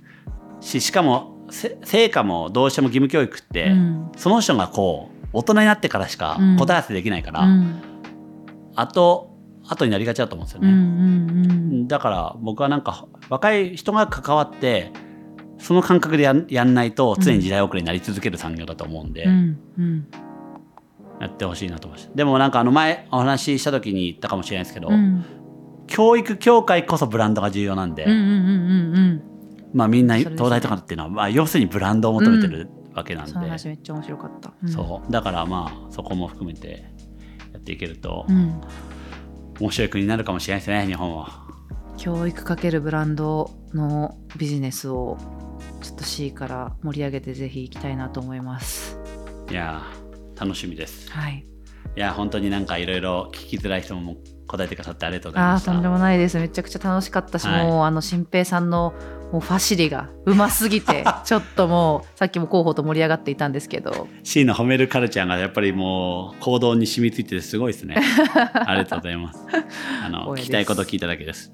[0.62, 4.12] ししかもせ成果もどうしても義務教育って、うん。
[4.18, 6.57] その人がこう大人になってからしかうん。
[6.57, 7.82] 答え合わせできないから、うん。
[8.76, 9.32] 後
[9.68, 10.78] 後になりがちだと思うんですよね、うんう
[11.84, 11.88] ん。
[11.88, 14.91] だから僕はなんか若い人が関わって
[15.62, 20.07] その感覚でやんやんないと常に時代遅れになり続ける産業だと思うんで、うんうん。
[21.20, 25.24] やってほしいなと思いましたでもなんかあの前お話しした時に言ったかもしれないですけど、うん。
[25.86, 28.07] 教育協会こそブランドが重要なんで、
[29.74, 34.53] まあみんな東大とかっていうのは、まあ、要するにブランドを求めてるわけなんで、その話めっちゃ面白かった。
[34.64, 34.70] うん。
[34.70, 35.12] そう。
[35.12, 36.86] だからまあそこも含めて
[37.53, 38.62] やっていけるとうん。
[39.59, 41.45] 面白い国になるかもしれないですね日本は。
[41.97, 45.17] 教育かけるブランドのビジネスを
[45.82, 48.97] ちょっと C から盛り上げてぜひ行きたいなと思います。
[49.49, 51.11] いやー楽しみです。
[51.11, 51.45] はい。
[51.95, 54.17] いやー本当になんかいろいろ聞きづらい人も
[54.47, 55.72] 答えてくださってありがとうございました。
[55.72, 56.38] とんでもないです。
[56.38, 58.93] めちゃくちゃ楽しかったし、はいもうあの新平さんの
[59.32, 67.95] もうファシリがうますぎて ちょっともうさっきも候補と盛り上がっていたんですけど C の褒めるカルチャーがやっぱりもう行動に染みついててすごいですね。
[68.53, 69.39] ありがとうございます。
[70.05, 71.51] あの 聞きたいこと聞いただけです。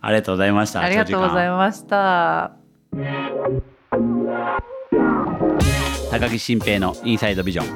[0.00, 0.80] ありがとうございました。
[0.80, 2.52] ありがとうございまました。
[6.10, 6.10] す。
[6.10, 7.66] 高木新平のインサイドビジョン。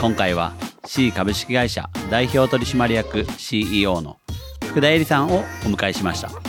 [0.00, 0.52] 今回は
[0.84, 4.18] C 株式会社代表取締役 CEO の
[4.64, 6.45] 福田恵里さんをお迎えしました。